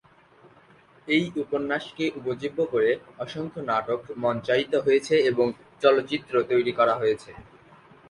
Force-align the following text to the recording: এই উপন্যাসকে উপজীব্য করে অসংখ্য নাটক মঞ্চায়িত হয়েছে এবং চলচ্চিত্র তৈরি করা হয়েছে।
এই 1.07 1.23
উপন্যাসকে 1.35 2.05
উপজীব্য 2.19 2.59
করে 2.73 2.91
অসংখ্য 3.19 3.59
নাটক 3.69 3.99
মঞ্চায়িত 4.23 4.73
হয়েছে 4.85 5.15
এবং 5.31 5.47
চলচ্চিত্র 5.81 6.33
তৈরি 6.49 6.71
করা 6.79 6.93
হয়েছে। 6.95 7.31